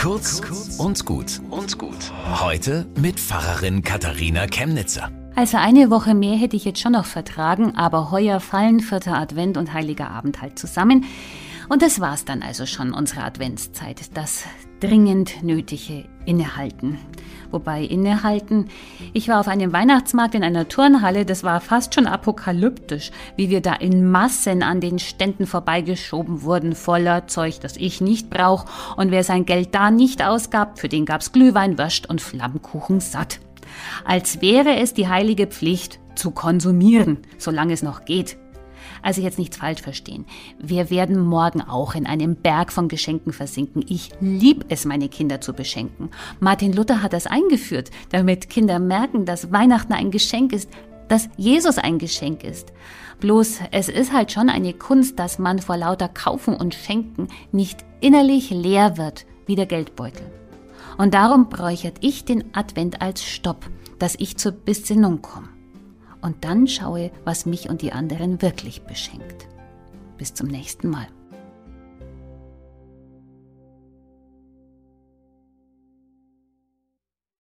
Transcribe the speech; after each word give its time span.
Kurz 0.00 0.40
und 0.78 1.04
gut 1.04 1.42
und 1.50 1.76
gut. 1.76 2.10
Heute 2.40 2.86
mit 2.96 3.20
Pfarrerin 3.20 3.82
Katharina 3.82 4.46
Chemnitzer. 4.46 5.10
Also 5.36 5.58
eine 5.58 5.90
Woche 5.90 6.14
mehr 6.14 6.38
hätte 6.38 6.56
ich 6.56 6.64
jetzt 6.64 6.80
schon 6.80 6.92
noch 6.92 7.04
vertragen, 7.04 7.76
aber 7.76 8.10
heuer 8.10 8.40
fallen 8.40 8.80
vierter 8.80 9.18
Advent 9.18 9.58
und 9.58 9.74
heiliger 9.74 10.10
Abend 10.10 10.40
halt 10.40 10.58
zusammen. 10.58 11.04
Und 11.68 11.82
das 11.82 12.00
war's 12.00 12.24
dann 12.24 12.42
also 12.42 12.64
schon, 12.64 12.94
unsere 12.94 13.24
Adventszeit. 13.24 14.16
Das 14.16 14.44
dringend 14.80 15.42
Nötige 15.42 16.06
innehalten. 16.24 16.96
Wobei 17.50 17.82
innehalten, 17.82 18.68
ich 19.12 19.28
war 19.28 19.40
auf 19.40 19.48
einem 19.48 19.72
Weihnachtsmarkt 19.72 20.34
in 20.34 20.44
einer 20.44 20.68
Turnhalle, 20.68 21.24
das 21.24 21.42
war 21.42 21.60
fast 21.60 21.94
schon 21.94 22.06
apokalyptisch, 22.06 23.10
wie 23.36 23.50
wir 23.50 23.60
da 23.60 23.74
in 23.74 24.10
Massen 24.10 24.62
an 24.62 24.80
den 24.80 24.98
Ständen 24.98 25.46
vorbeigeschoben 25.46 26.42
wurden, 26.42 26.74
voller 26.74 27.26
Zeug, 27.26 27.60
das 27.60 27.76
ich 27.76 28.00
nicht 28.00 28.30
brauche. 28.30 28.66
Und 28.96 29.10
wer 29.10 29.24
sein 29.24 29.46
Geld 29.46 29.74
da 29.74 29.90
nicht 29.90 30.24
ausgab, 30.24 30.78
für 30.78 30.88
den 30.88 31.06
gab's 31.06 31.32
Glühwein, 31.32 31.78
Würst 31.78 32.08
und 32.08 32.20
Flammkuchen 32.20 33.00
satt. 33.00 33.40
Als 34.04 34.40
wäre 34.40 34.76
es 34.76 34.94
die 34.94 35.08
heilige 35.08 35.46
Pflicht, 35.46 35.98
zu 36.14 36.32
konsumieren, 36.32 37.18
solange 37.38 37.72
es 37.72 37.82
noch 37.82 38.04
geht. 38.04 38.36
Also 39.02 39.22
jetzt 39.22 39.38
nichts 39.38 39.56
falsch 39.56 39.82
verstehen. 39.82 40.24
Wir 40.58 40.90
werden 40.90 41.20
morgen 41.20 41.62
auch 41.62 41.94
in 41.94 42.06
einem 42.06 42.36
Berg 42.36 42.72
von 42.72 42.88
Geschenken 42.88 43.32
versinken. 43.32 43.84
Ich 43.88 44.10
lieb 44.20 44.66
es, 44.68 44.84
meine 44.84 45.08
Kinder 45.08 45.40
zu 45.40 45.52
beschenken. 45.52 46.10
Martin 46.40 46.72
Luther 46.72 47.02
hat 47.02 47.12
das 47.12 47.26
eingeführt, 47.26 47.90
damit 48.10 48.50
Kinder 48.50 48.78
merken, 48.78 49.24
dass 49.24 49.52
Weihnachten 49.52 49.92
ein 49.92 50.10
Geschenk 50.10 50.52
ist, 50.52 50.70
dass 51.08 51.28
Jesus 51.36 51.78
ein 51.78 51.98
Geschenk 51.98 52.44
ist. 52.44 52.72
Bloß 53.20 53.60
es 53.72 53.88
ist 53.88 54.12
halt 54.12 54.32
schon 54.32 54.48
eine 54.48 54.72
Kunst, 54.72 55.18
dass 55.18 55.38
man 55.38 55.58
vor 55.58 55.76
lauter 55.76 56.08
Kaufen 56.08 56.54
und 56.54 56.74
Schenken 56.74 57.28
nicht 57.52 57.84
innerlich 58.00 58.50
leer 58.50 58.96
wird 58.96 59.26
wie 59.46 59.56
der 59.56 59.66
Geldbeutel. 59.66 60.24
Und 60.96 61.14
darum 61.14 61.48
bräuchert 61.48 61.98
ich 62.00 62.24
den 62.24 62.54
Advent 62.54 63.02
als 63.02 63.24
Stopp, 63.24 63.68
dass 63.98 64.14
ich 64.18 64.36
zur 64.36 64.52
Besinnung 64.52 65.20
komme 65.22 65.48
und 66.22 66.44
dann 66.44 66.66
schaue, 66.66 67.10
was 67.24 67.46
mich 67.46 67.68
und 67.68 67.82
die 67.82 67.92
anderen 67.92 68.42
wirklich 68.42 68.82
beschenkt. 68.82 69.48
Bis 70.18 70.34
zum 70.34 70.48
nächsten 70.48 70.88
Mal. 70.90 71.06